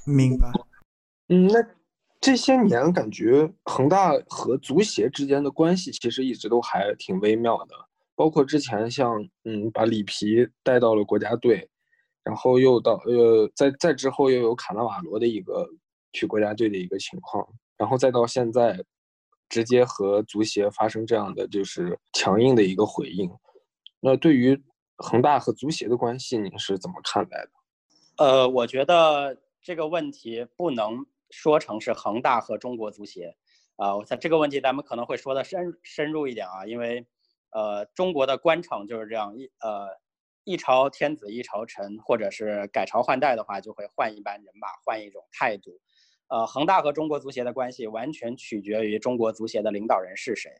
[0.05, 0.51] 明白。
[1.29, 1.67] 嗯，那。
[2.19, 7.75] 这些年感觉恒大和足协之间的关系其实一直都还挺微妙的，
[8.15, 11.69] 包括之前像嗯把里皮带到了国家队，
[12.23, 15.69] 然后又到呃在在之后又有卡纳瓦罗的一个
[16.11, 18.83] 去国家队的一个情况，然后再到现在
[19.47, 23.29] 直接和足协发生这样的就是强硬的一个回应，
[23.99, 24.59] 那对于
[24.97, 28.25] 恒大和足协的关系您是怎么看待的？
[28.25, 31.05] 呃，我觉得这个问题不能。
[31.29, 33.35] 说成是恒大和中国足协，
[33.75, 37.05] 啊，我在这个问题咱们可能会说的深深入一点啊，因为，
[37.51, 39.89] 呃，中国的官场就是这样，一呃，
[40.43, 45.79] 一朝天子一朝臣，或者是改朝换代的话，就会换一班人马，换一种态度，
[46.29, 50.51] 呃，恒大和中国足协的关系完全取决于中国足协的领导人是谁，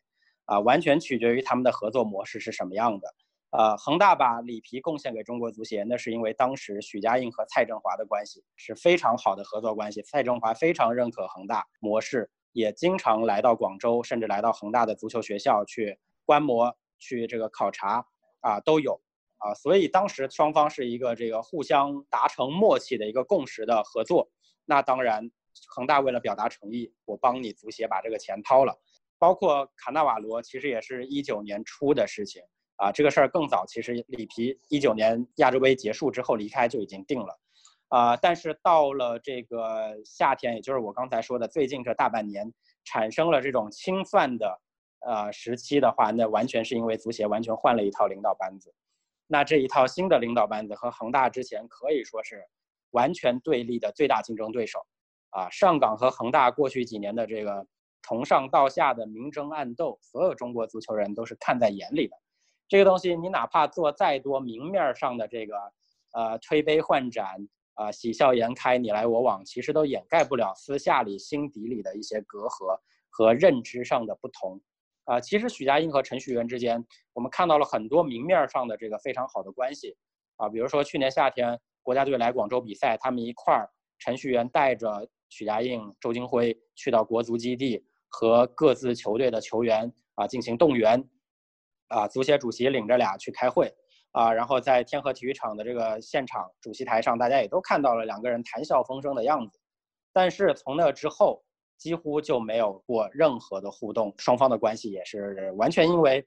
[0.45, 3.15] 啊，完全取决于他们的合作模式是什么样的。
[3.49, 10.01] 呃，恒大把里皮贡献给中国足协，那是因为当时许家印和蔡振华的关系是非常好的合作关系。
[10.01, 18.05] 蔡振华非常认可恒大模式，也经常来到广州，甚至来到恒大的足球学校去观摩、去这个考察
[18.41, 18.99] 啊，都有
[19.37, 19.53] 啊。
[19.53, 24.29] 所以当时双方是一个这个互相达成默契的一个共识的合作。
[24.65, 25.31] 那当然，
[25.69, 28.77] 恒大为了表达诚意，我帮你足协把这个钱掏了。
[29.17, 32.43] 包括卡纳瓦罗，其实也是一九年初的事情。
[32.77, 37.39] 啊，这个事儿更早，其实里皮一九年亚洲杯结束之后离开就已经定了，
[37.89, 42.53] 啊，但是到了这个夏天，也就是我刚才说的最近这大半年，
[42.85, 44.61] 产生了这种清算的
[44.99, 48.71] 呃时期的话，那完全是因为足协完全换了一套领导班子，
[49.25, 52.43] 那这一套新的领导班子和恒大之前可以说是
[52.91, 54.85] 完全对立的最大竞争对手，
[55.31, 57.65] 啊，上港和恒大过去几年的这个
[58.03, 62.15] 从上到下的明争暗斗，所有中国足球人都是看在眼里的。
[62.67, 65.55] 这个东西，你哪怕做再多明面上的这个，
[66.13, 72.77] 呃，推杯换盏，啊，喜笑颜开，你来我往，其实都掩盖不了私下里、心底里的一些隔阂
[73.09, 74.61] 和认知上的不同。
[75.05, 79.95] 啊，其实许家印和程序员之间，我们看到了很多明面上的这个非常好的关系。
[80.35, 91.01] 啊，比如说去年夏天国家队来广州比赛，他们一块儿，程序员带着许家印、周金辉去到国足基地，和各自球队的球员啊进行动员，
[91.87, 93.73] 啊，足协主席领着俩去开会，
[94.11, 99.59] 啊，然后在天河体育场的这个现场主席台上，大家也都看到了两个人谈笑风生的样子，
[100.13, 101.43] 但是从那之后
[101.77, 106.25] 几乎就没有过任何的互动，双方的关系也是完全因为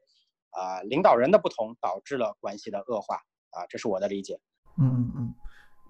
[0.50, 3.16] 啊领导人的不同导致了关系的恶化，
[3.50, 4.38] 啊，这是我的理解。
[4.78, 5.34] 嗯嗯嗯，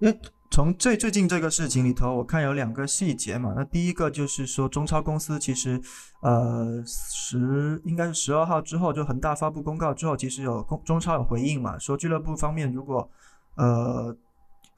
[0.01, 3.55] 因为从最最近这个事情里头，我看有两个细节嘛。
[3.57, 5.81] 那第一个就是说，中超公司其实，
[6.23, 13.09] 呃，十应该是十二号之后，就恒大发布公告之后，其实有公中超有回应嘛，说俱乐部方面如果，
[13.55, 14.15] 呃，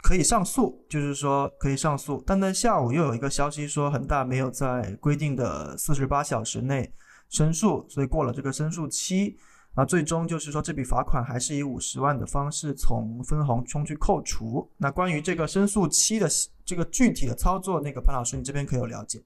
[0.03, 2.23] 可以上诉，就是说可以上诉。
[2.27, 6.93] 但在下午又有一个消息说，恒大没有在规定的四十八小时内
[7.31, 9.39] 申诉，所以过了这个申诉期。
[9.75, 14.71] 那最终就是说，这笔罚款还是以五十万的方式从分红中去扣除。
[14.77, 16.29] 那关于这个申诉期的
[16.65, 19.23] 这个具体的操作，那个潘老师，你这边可有了解？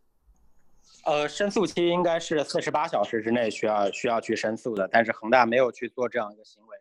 [1.05, 6.77] 呃，申诉期应该是四十八小时之内需要需要去申诉的，但是恒大没有去做这样一个行为。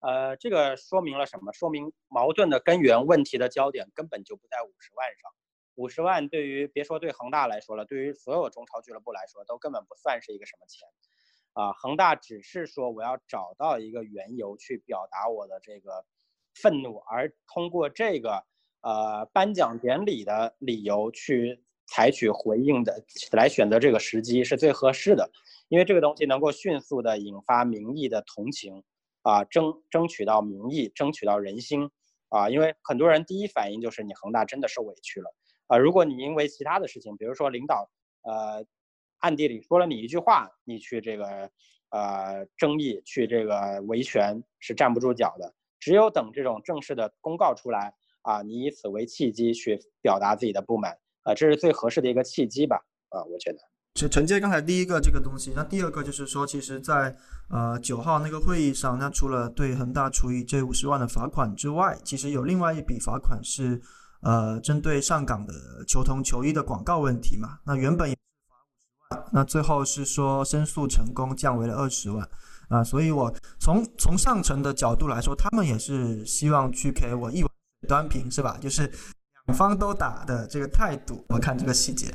[0.00, 1.52] 呃，这个说明了什么？
[1.52, 5.30] 说明矛盾的根源、问题的焦点根本就不在五十万上。
[5.74, 10.88] 五十万对于别说对恒大来说了，对于所有中超俱乐部来说，都根本不算是一个什么钱。
[11.58, 16.04] 啊，恒大只是说我要找到一个缘由去表达我的这个
[16.54, 18.44] 愤怒，而通过这个
[18.82, 25.28] 呃颁奖典礼的理由去采取回应的，来选择这个时机是最合适的，
[25.68, 28.84] 因为这个东西能够迅速的引发民意的同情，
[29.22, 31.90] 啊，争争取到民意，争取到人心，
[32.28, 35.34] 啊，因为很多人第一反应就是你恒大真的受委屈了，
[35.66, 37.90] 啊，如果你因为其他的事情，比如说领导，
[38.22, 38.64] 呃。
[39.18, 41.50] 暗地里说了你一句话，你去这个，
[41.90, 45.54] 呃，争议去这个维权是站不住脚的。
[45.80, 52.76] 只有等这种正式的公告出来啊，你以此为契机去表达自己的不满啊，这是最合适的一个契机吧？
[53.10, 53.58] 啊，我觉得。
[53.94, 57.16] 承承接刚才第一个这个东西，那第二个就是说，其实，在
[57.50, 63.80] 呃九号那个会议上，那除了对恒大处以这五十万的罚款之外，其实有另外一笔罚款是，
[64.22, 65.52] 呃，针对上港的
[65.86, 67.58] 球童球衣的广告问题嘛？
[67.66, 68.14] 那原本。
[69.32, 72.28] 那最后是说申诉成功，降为了二十万
[72.68, 77.50] 啊，所以我从从上层的角度来说，他们也是希望去给我一碗
[77.88, 78.58] 端平，是吧？
[78.60, 78.90] 就是
[79.46, 82.12] 两方都打的这个态度，我看这个细节。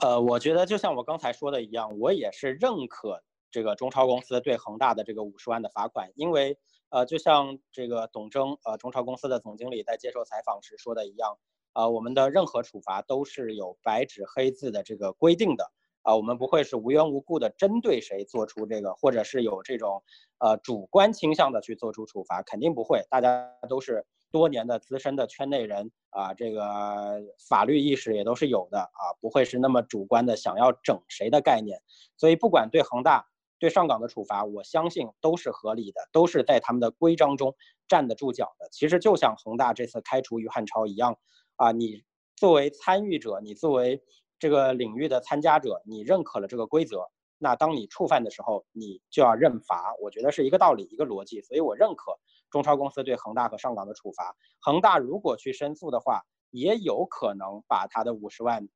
[0.00, 6.56] 呃，我觉得就像我刚才说的一样，我也是认可这个中超公司对恒大的这个五十万的罚款，因为
[6.88, 11.36] 呃，就像这个董征呃中超公司的总经理在接受采访时说的一样。
[11.78, 15.70] 啊，我们的任何处罚都是有白纸黑字的这个规定的
[16.02, 20.02] 啊，我们不会是无缘无故的针对谁做出这个，或者是有这种
[20.38, 23.06] 呃主观倾向的去做出处罚，肯定不会。
[23.08, 31.80] 大家都是多年的资深的圈内人啊，这个法律意识也都是有的啊，不会是那么主观的想要整谁的概念。
[32.16, 33.24] 所以不管对恒大、
[33.60, 37.54] 对上港的处罚，我相信都是合理的，都是在他们的规章中
[37.86, 38.68] 站得住脚的。
[38.72, 41.16] 其实就像恒大这次开除于汉超一样。
[41.58, 42.04] 啊，你
[42.36, 44.00] 作为参与者，你作为
[44.38, 47.04] 这个领域的参加者，你认可了这个规则，
[47.36, 49.92] 那当你触犯的时候，你就要认罚。
[50.00, 52.16] 我觉得是一个道理，一个逻辑，所以我认可
[52.48, 54.36] 中超公司对恒大和上港的处罚。
[54.60, 58.68] 恒大如果去申诉的话，也有可能把他的五十万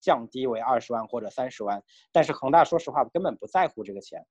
[0.00, 1.82] 降低为二十万或者三十万。
[2.12, 4.24] 但是恒大说实话根本不在乎这个钱，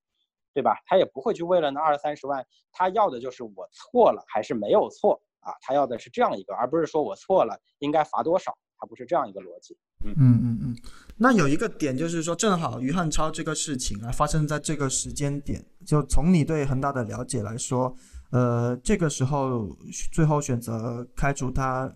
[0.54, 0.78] 对吧？
[0.86, 5.22] 他也不会去为了那二三十万，他要的就是我错了还是没有错。
[5.48, 9.78] 啊，他要的是这样一个，而不是说我错了应该罚多少，他不是这样一个逻辑。
[10.04, 10.76] 嗯嗯嗯嗯。
[11.16, 17.96] 那有一个点就是说，正好于汉超这个事情啊发生在这个时间点，就从你对恒大的了解来说，
[18.32, 19.70] 呃，这个时候
[20.12, 21.90] 最后选择开除他，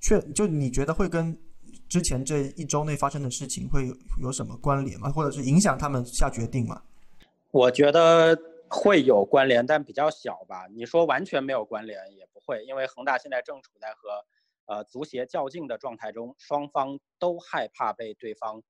[0.00, 1.36] 确就你觉得会跟
[1.88, 5.10] 之前这一周内发生的事情会有什么关联吗？
[5.10, 6.80] 或者是影响他们下决定吗？
[7.50, 8.38] 我觉得
[8.68, 10.68] 会有关联，但比较小吧。
[10.72, 12.22] 你说完全没有关联也。
[12.44, 14.24] 会，因为恒大现在正处在和，
[14.66, 18.62] 呃，足协较劲的状态中，双方都害怕被对方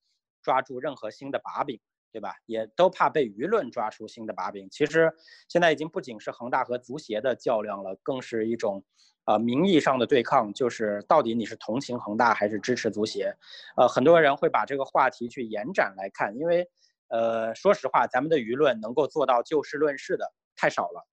[0.42, 1.80] 抓住任何新的把柄，
[2.10, 2.34] 对吧？
[2.46, 4.68] 也都怕被舆论抓出新的把柄。
[4.70, 5.12] 其实
[5.48, 8.82] 现在已经不仅是恒大和足协的较量了，更是一种，
[9.24, 13.34] 呃，名义上的对抗，就是到底你是同情恒大还是支持足协？
[13.76, 16.68] 呃，很多人会把这个话题去延展来看，因为，
[17.08, 21.06] 呃，说实话，咱们的舆论能够做到就事论事的太少了。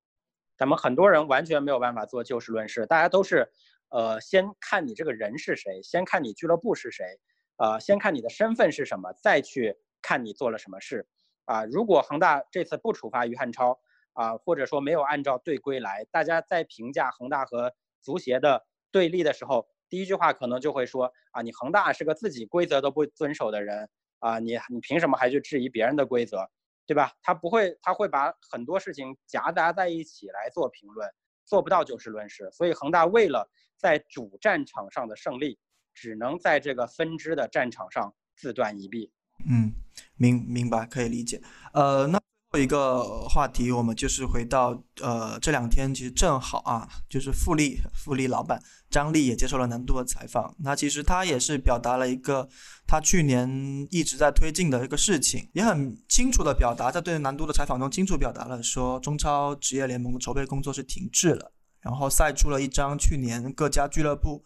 [0.60, 3.50] 咱们很多人完全没有办法做就事论事，大家都是，
[3.88, 7.18] 呃，先看你这个人是谁，先看你俱乐部是谁，
[7.56, 11.08] 呃，先看你的身份是什么，再去看你做了什么事，
[11.46, 13.80] 啊，如果恒大这次不处罚于汉超，
[14.12, 23.90] 啊，或者说没有按照队规来，大家在评价恒大和足协的对立的时候，第一句话可能就会说，啊，你恒大是个自己规则都不遵守的人，
[24.20, 26.50] 啊，你你凭什么还去质疑别人的规则？
[26.90, 27.14] 对吧？
[27.22, 31.08] 他不会，他会把很多事情夹杂在一起来做评论，
[31.46, 32.50] 做不到就事论事。
[32.52, 35.60] 所以恒大为了在主战场上的胜利，
[35.94, 39.14] 只能在这个分支的战场上自断一臂。
[39.48, 39.72] 嗯，
[40.16, 41.40] 明明白，可以理解。
[41.74, 42.20] 呃，那。
[42.52, 50.56] 后一个话题，我们就是回到呃，这两天其实正好啊，就是富力富力老板张力也接受了南都的采访。
[50.60, 52.50] 那其实他也是表达了一个
[52.88, 64.44] 他去年一直在推进的一个事情，也很清楚的表达在对南都的采访中清楚表达了说，中超职业联盟的筹备工作是停滞了，然后晒出了一张去年各家俱乐部，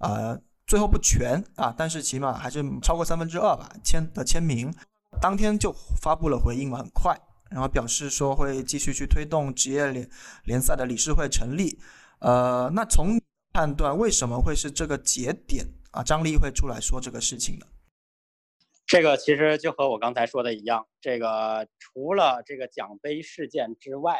[0.00, 0.36] 呃，
[0.66, 4.74] 最后不全啊，但是起码还是超过三分之二吧签的签名，
[5.20, 5.72] 当天就
[6.02, 7.16] 发布了回应嘛，很快。
[7.48, 10.10] 然后表示说会继续去推动职业联
[10.44, 11.78] 联赛的理事会成立，
[12.18, 13.20] 呃，那从
[13.52, 16.02] 判断为什么会是这个节点啊？
[16.02, 17.66] 张力会出来说这个事情呢？
[18.84, 24.18] 这个其实就和我刚才说的一样，这个除了这个奖杯事件之外，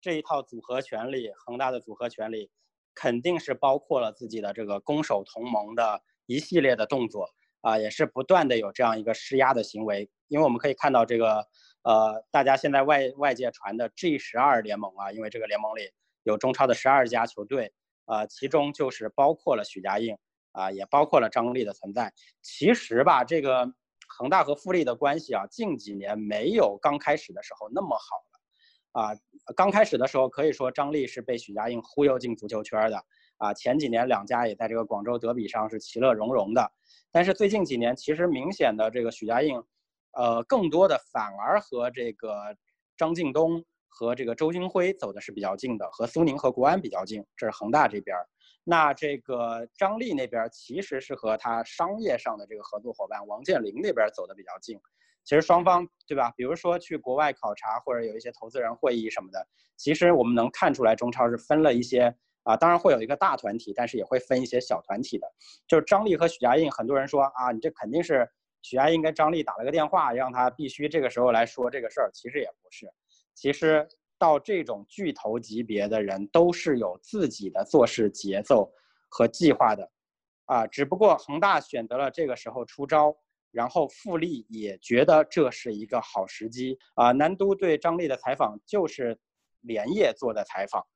[0.00, 2.48] 这一套组合拳里，恒大的组合拳里
[2.94, 7.28] 肯定是包括了自己的这个攻守同盟的一系列的动作
[7.60, 11.48] 啊，也是不断的有这样一个施压的行为，因为我们可以看到这个。
[11.88, 15.90] 呃，大家现在外外界传的 G 十二联盟啊，因为这个联盟里
[16.22, 17.72] 有中超的十二家球队，
[18.04, 20.14] 呃，其中就是包括了许家印
[20.52, 22.12] 啊，也包括了张力的存在。
[22.42, 23.72] 其实吧，这个
[24.06, 29.16] 恒大和富力的关系啊，近几年没有刚开始的时候那么好了啊。
[29.56, 33.02] 刚开始的时候，可以说张力是被许家印忽悠进足球圈的
[33.38, 33.54] 啊。
[33.54, 36.70] 前几年两家也在这个广州德比上是其乐融融的，
[37.10, 39.58] 但是最近几年，其实明显的这个许家印。
[40.12, 42.56] 呃，更多的反而和这个
[42.96, 48.16] 张近东和这个周金辉走的是比较近的，和苏宁和国安比较近，这是恒大这边。
[48.64, 54.78] 那这个张力那边其实是和他商业上的这个合作伙伴王健林那边走的比较近。
[55.24, 56.32] 其实双方对吧？
[56.36, 59.46] 比如说去国外考察或者有一些投资人会议什么的，
[59.76, 65.26] 其实我们能看出来中超是分了一些啊，当然会有一个大团体，但是也会分一些小团体的。
[65.66, 68.28] 就是张力和许家印，很多人说啊，你这肯定是。
[68.68, 72.10] 许家印跟张力打了个电话，让他必须这个时候来说这个事儿。
[72.12, 72.86] 其实也不是，
[73.34, 73.88] 其实
[74.18, 78.70] 到这种巨头级别的人都是有自己的做事节奏
[79.08, 79.90] 和计划的，
[80.44, 83.16] 啊，只不过恒大选择了这个时候出招，
[83.52, 87.10] 然后富力也觉得这是一个好时机啊。
[87.12, 89.18] 南都对张力的采访就是
[89.62, 90.86] 连夜做的采访，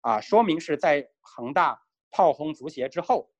[0.00, 1.78] 啊，说明是在恒大
[2.10, 3.30] 炮轰足协之后，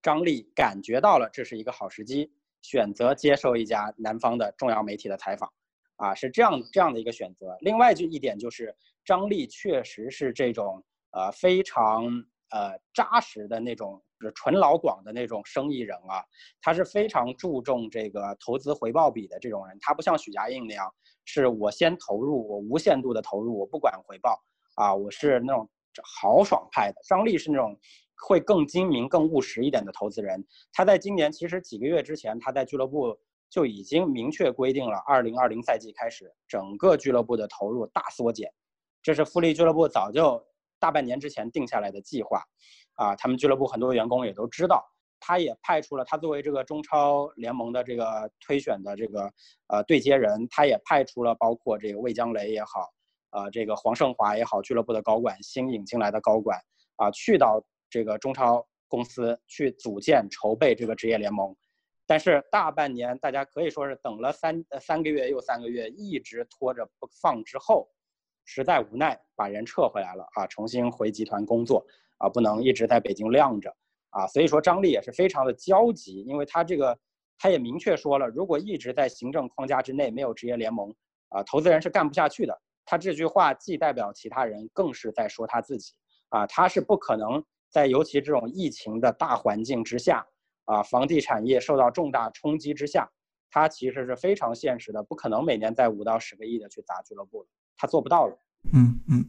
[0.00, 2.32] 张力感觉到了这是一个好时机。
[2.62, 5.50] 选择接受一家南方的重要媒体的采访，
[5.96, 7.56] 啊，是这样这样的一个选择。
[7.60, 12.04] 另外就一点就是张力确实是这种呃非常
[12.50, 14.02] 呃扎实的那种
[14.34, 16.22] 纯老广的那种生意人啊，
[16.60, 19.76] 他是非常注重这个投资回报比的这种人。
[19.80, 20.92] 他不像许家印那样，
[21.24, 24.38] 是我先投入，我无限度的投入，我不管回报
[24.74, 25.68] 啊，我是那种
[26.02, 27.00] 豪爽派的。
[27.08, 27.78] 张力是那种。
[28.26, 33.18] 会更精明、更务实一点的投资人，他在今年其实几个月之前，他在俱乐部
[33.48, 38.52] 就已经明确规定了，二零二零赛季开始，整个俱乐部的投入大缩减，
[39.02, 40.40] 这是富力俱乐部早就
[40.78, 42.42] 大半年之前定下来的计划，
[42.94, 44.84] 啊，他们俱乐部很多员工也都知道，
[45.18, 49.32] 他也派出了他作为这个中超联盟的这个推选的这个
[49.68, 52.88] 呃对接人，他也派出了包括这个魏江雷也好，
[53.30, 56.60] 呃，这个黄胜华也好，俱乐部的高管新引进来的高管。
[56.96, 57.64] 啊，去到。
[57.90, 61.54] 这个中超公司去组建筹备这个职业联盟，
[62.06, 67.88] 但是大半年大家可以说是等了三呃三个月又三个月，一直拖着不放之后，
[68.44, 71.86] 实在无奈把人撤回来了啊，重新回集团工作
[72.18, 73.72] 啊，不能一直在北京晾着
[74.10, 76.98] 啊，所以说张力也是非常的焦急，因为他这个
[77.38, 80.92] 他也明确说了，如果一直在行政框架之内没有职业联盟
[81.28, 82.60] 啊，投资人是干不下去的。
[82.84, 85.92] 他这句话既代表其他人，更是在说他自己
[86.30, 87.44] 啊，他是不可能。
[87.70, 90.26] 在尤其这种疫情的大环境之下，
[90.64, 93.08] 啊，房地产业受到重大冲击之下，
[93.50, 97.46] 它其实是非常现实的，不可能每年在五到十个亿的去砸俱乐部
[97.76, 98.36] 它做不到了。
[98.72, 99.24] 嗯嗯，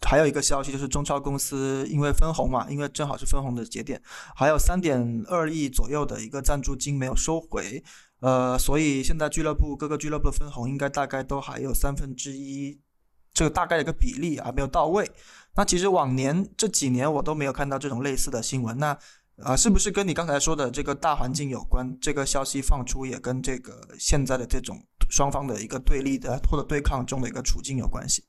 [0.00, 4.02] 还有一个消息就是中超公司因为分红嘛，因为正好是分红的节点，
[4.34, 7.84] 还有三点二亿左右的一个赞助金没有收回，
[8.20, 12.80] 呃，所以现在俱乐部各个俱乐部的分红应该大概都还有三分之一，
[13.32, 15.08] 这个大概的一个比例还没有到位。
[15.56, 18.98] 那其实往年这几年我都没有看到这种类似的新闻，那
[19.42, 21.96] 啊，是不是跟你刚才说的这个大环境有关？
[22.00, 24.78] 这个消息放出也跟这个现在的这种
[25.10, 28.24] 双方的一个对立的或者对抗中的一个处境有关系？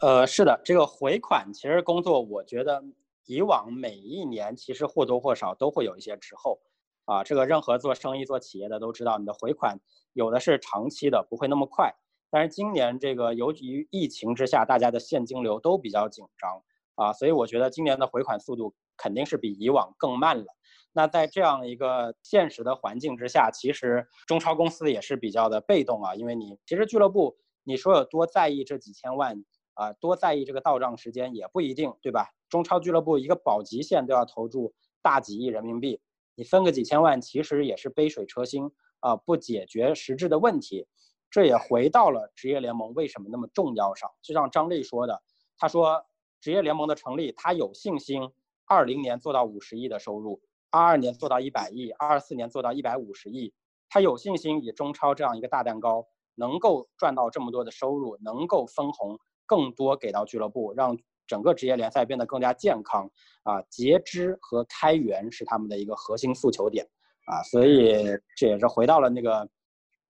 [0.00, 2.82] 呃，是的，这个回款其实工作，我觉得
[3.26, 6.58] 以往每一年其实或多或少都会有一些滞后
[7.04, 7.22] 啊。
[7.22, 9.78] 这个任何做生意做企业的都知道，你的回款
[10.14, 11.94] 有的是长期的，不会那么快。
[12.30, 16.62] 但是今年这个由于疫情之下，大家的现金流都比较紧张
[16.94, 20.46] 啊，所以我觉得今年的回款速度肯定是比以往更慢了。
[20.92, 32.28] 那在这样一个现实的环境之下，其实中超公司也是比较的被动啊，因为你其实俱乐部你说有多在意这几千万啊，多在意这个到账时间也不一定，对吧？
[32.48, 36.00] 中超俱乐部一个保级线都要投注大几亿人民币，
[36.34, 40.86] 你分个几千万，其实也是杯水车薪啊，不解决实质的问题。
[41.30, 45.22] 这也回到了职业联盟为什么那么重要上，就像张力说的，
[45.56, 46.04] 他说
[46.40, 48.30] 职业联盟的成立，他有信心
[48.66, 50.40] 二零年做到五十亿的收入。
[50.72, 53.52] 二二年做到一百亿，二四年做到一百五十亿，
[53.88, 56.06] 他有信心以中超这样一个大蛋糕
[56.36, 63.10] 能够赚到这么多的收入，能够分红更多给到俱乐部，让整个职业联赛变得更加健康
[63.42, 63.60] 啊！
[63.62, 66.86] 截肢和开源是他们的一个核心诉求点
[67.26, 68.04] 啊，所以
[68.36, 69.48] 这也是回到了那个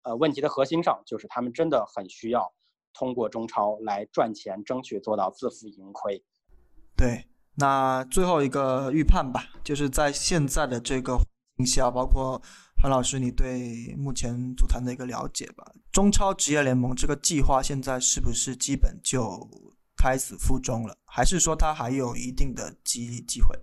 [0.05, 2.53] 呃问题的核心上，就是他们真的很需要
[2.93, 6.25] 通过中超来赚钱，争取做到自负盈亏。
[6.97, 7.27] 对。
[7.57, 11.25] 那最后一个预判吧，就是在现在的这个环
[11.59, 12.43] 境下，包括
[12.83, 15.65] 韩老师你对目前足坛的一个了解吧。
[15.93, 19.49] 中超职业联盟这个计划现在是不是基本就
[19.97, 23.57] 开始负重了，还是说它还有一定的机机会？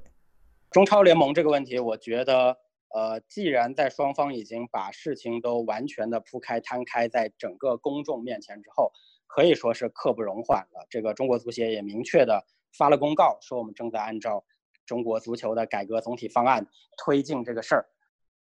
[0.69, 2.55] 中超联盟这个问题，我觉得，
[2.93, 8.91] 呃，既然在双方已经把事情都完全的铺开摊开在整个公众面前之后，
[9.27, 10.85] 可以说是刻不容缓了。
[10.89, 12.45] 这个中国足协也明确的。
[12.77, 14.43] 发了公告说，我们正在按照
[14.85, 16.65] 中国足球的改革总体方案
[16.97, 17.85] 推进这个事儿。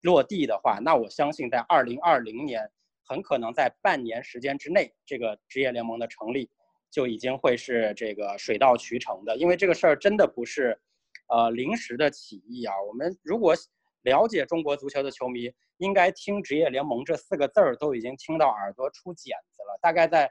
[0.03, 2.71] 落地的话，那我相信在二零二零年，
[3.05, 6.49] 很可能在半年时间之内，这个职业联盟的成立
[6.91, 9.37] 就已经会是这个水到渠成的。
[9.37, 10.81] 因为这个事儿真的不是，
[11.29, 12.75] 呃，临时的起意啊。
[12.89, 13.55] 我们如果
[14.03, 19.79] 了解中国足球的球迷，应该听职业联盟这四个字儿都已经听到耳朵出茧子了。
[19.81, 20.31] 大概在。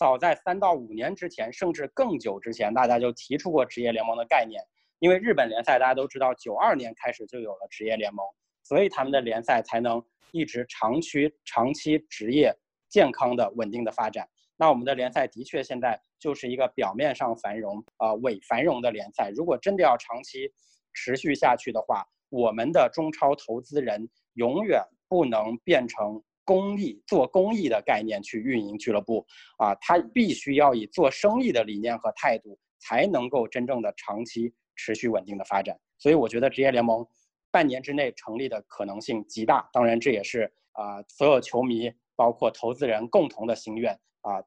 [0.00, 4.62] 早在三到五年之前，甚至更久之前，大家就提出过职业联盟的概念。
[5.00, 8.24] 因为日本联赛大家都知道，九二年开始就有了职业联盟，
[8.62, 10.00] 所以他们的联赛才能
[10.30, 12.54] 一直长期、长期职业、
[12.88, 14.24] 健康的、稳定的发展。
[14.56, 19.32] 那我们的联赛的确现在就是一个表面上繁荣啊伪繁荣的联赛。
[19.34, 20.48] 如果真的要长期
[20.94, 26.22] 持续下去的话，我们的中超投资人永远不能变成。
[26.44, 29.26] 公益做公益的概念去运营俱乐部
[29.58, 35.78] 啊，他必须要以做生意的理念和态度，才能够真正的长期持续稳定的发展。
[35.98, 37.06] 所以我觉得职业联盟
[37.50, 39.68] 半年之内成立的可能性极大。
[39.74, 44.42] 当然，这也是啊所有球迷包括投资人共同的心愿啊，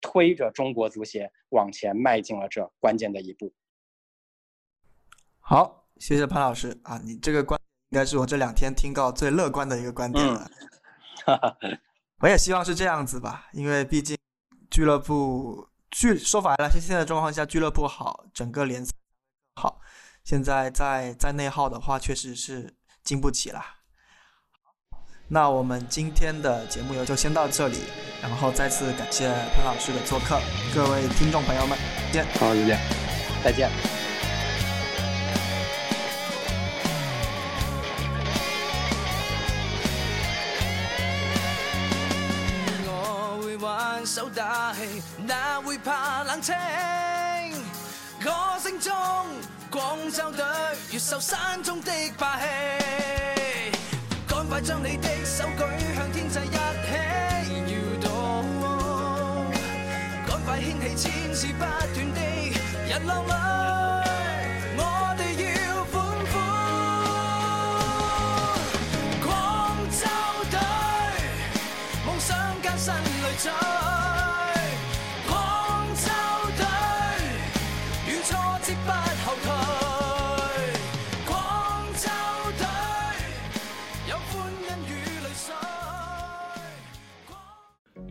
[0.00, 3.52] 推着中国足协往前迈进了这关键的一步。
[5.38, 7.58] 好，谢谢潘老师啊，你这个观
[7.90, 10.50] 应该是我这两天听到最乐观的一个观点了。
[12.20, 14.16] 我也希望是这样子吧，因为毕竟
[14.70, 18.92] 俱乐部俱说白了，现现在状况下俱乐部好，整个联赛
[19.56, 19.80] 好。
[20.24, 23.76] 现在在在内耗的话，确实是经不起啦。
[25.28, 27.78] 那我们今天的节目就先到这里，
[28.22, 30.40] 然后再次感谢潘老师的做客，
[30.74, 31.78] 各位听众朋友们，
[32.12, 32.78] 见，好，再见，
[33.42, 34.03] 再见。
[44.34, 46.52] 打气，哪会怕冷清？
[48.20, 48.92] 歌声中，
[49.70, 50.44] 广州队
[50.90, 52.44] 越秀山中的霸气。
[54.26, 56.56] 赶快将你的手举向天际一起。
[57.70, 58.44] 摇动，
[60.26, 60.94] 赶快掀起。
[60.96, 62.20] 千次不断的
[62.88, 63.24] 人浪